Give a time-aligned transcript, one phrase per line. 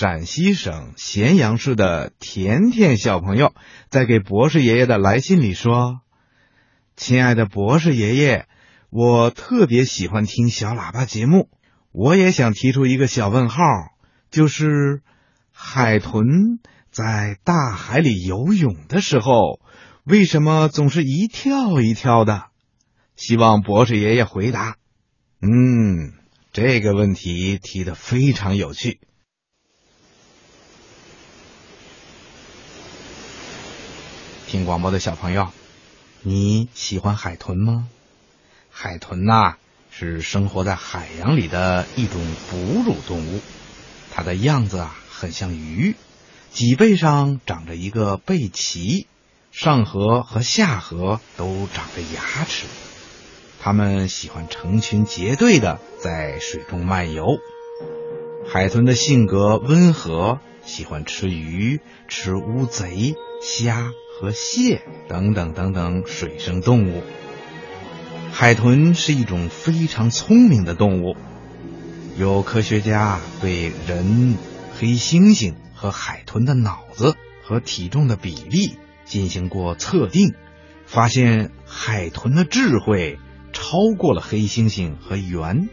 [0.00, 3.52] 陕西省咸阳市的甜甜小朋友
[3.88, 6.02] 在给博士爷爷的来信里说
[6.94, 8.46] ：“亲爱的博士爷爷，
[8.90, 11.50] 我特别喜欢听小喇叭节目，
[11.90, 13.64] 我也想提出一个小问号，
[14.30, 15.02] 就是
[15.50, 16.60] 海豚
[16.92, 19.58] 在大海里游泳的时候，
[20.04, 22.44] 为什么总是一跳一跳的？
[23.16, 24.76] 希望博士爷爷回答。”
[25.42, 26.12] 嗯。
[26.52, 29.00] 这个问题提的非常有趣。
[34.48, 35.48] 听广播的小朋友，
[36.22, 37.86] 你喜欢海豚吗？
[38.70, 39.56] 海豚呐，
[39.90, 42.18] 是生活在海洋里的一种
[42.50, 43.40] 哺乳动物。
[44.10, 45.96] 它的样子啊，很像鱼，
[46.50, 49.06] 脊背上长着一个背鳍，
[49.52, 52.64] 上颌和下颌都长着牙齿。
[53.60, 57.38] 它们喜欢成群结队的在水中漫游。
[58.50, 67.02] 海豚的性格温和，喜欢吃鱼、吃乌贼、虾和蟹等等等等水生动物。
[68.32, 71.16] 海豚是一种非常聪明的动物。
[72.16, 74.36] 有科学家对人、
[74.76, 80.34] 黑猩猩和海豚的脑子和体重的比例进行过测定，
[80.84, 83.18] 发现海豚的智慧。
[83.50, 85.68] 超过了黑猩猩和猿。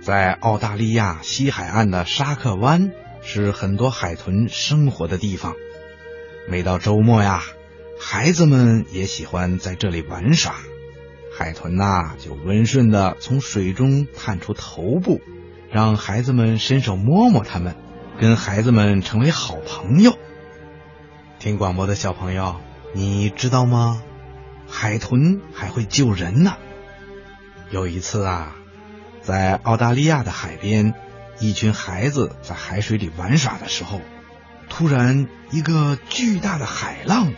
[0.00, 5.54] 在澳大利亚西海岸的沙克湾是很多海豚生活的地方。
[6.46, 7.42] 每到周末呀，
[7.98, 10.54] 孩子们也喜欢在这里玩耍。
[11.36, 15.20] 海豚呐，就温顺的从水中探出头部，
[15.70, 17.74] 让孩子们伸手摸摸它们，
[18.20, 20.18] 跟孩子们成为好朋友。
[21.38, 22.60] 听广播的小朋友，
[22.92, 24.02] 你知道吗？
[24.68, 26.56] 海豚还会救人呢。
[27.70, 28.54] 有一次啊，
[29.22, 30.94] 在澳大利亚的海边，
[31.40, 34.00] 一群孩子在海水里玩耍的时候，
[34.68, 37.32] 突然一个巨大的海浪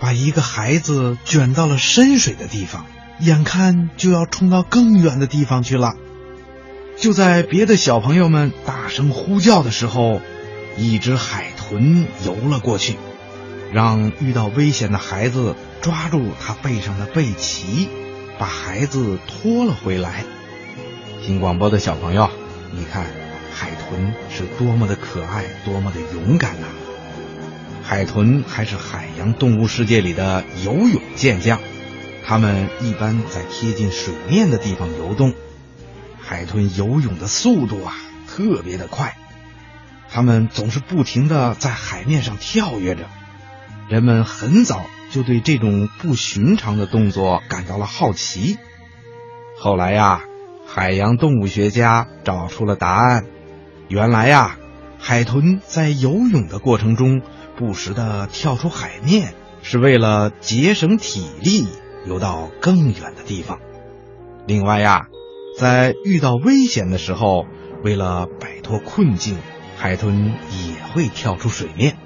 [0.00, 2.86] 把一个孩子卷到了深水的地方，
[3.20, 5.94] 眼看就要冲到更远的地方去了。
[6.96, 10.20] 就在别的小朋友们大声呼叫的时候，
[10.76, 12.96] 一只海豚游了过去，
[13.72, 15.54] 让遇到危险的孩子。
[15.80, 17.88] 抓住他背上的背鳍，
[18.36, 20.24] 把孩子拖了回来。
[21.24, 22.28] 听广播的小朋友，
[22.72, 23.06] 你看
[23.58, 26.68] 海豚是多么的可爱，多么的勇敢呐！
[27.82, 31.58] 海豚还是海洋动物世界里的游泳健将，
[32.24, 35.34] 它们一般在贴近水面的地方游动。
[36.20, 37.96] 海豚游泳的速度啊，
[38.28, 39.16] 特别的快，
[40.08, 43.06] 它们总是不停的在海面上跳跃着。
[43.88, 44.86] 人们很早。
[45.10, 48.58] 就对这种不寻常的动作感到了好奇。
[49.58, 50.20] 后来呀，
[50.66, 53.24] 海洋动物学家找出了答案。
[53.88, 54.58] 原来呀，
[54.98, 57.22] 海豚在游泳的过程中
[57.56, 61.66] 不时的跳出海面，是为了节省体力，
[62.06, 63.58] 游到更远的地方。
[64.46, 65.06] 另外呀，
[65.58, 67.46] 在遇到危险的时候，
[67.82, 69.38] 为了摆脱困境，
[69.78, 71.96] 海豚也会跳出水面。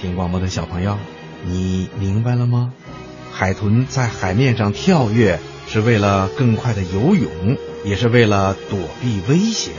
[0.00, 0.96] 听广播的小朋友。
[1.44, 2.72] 你明白了吗？
[3.30, 9.74] 海豚在海面上跳跃，是为了更快的游泳，也是为了躲避危险。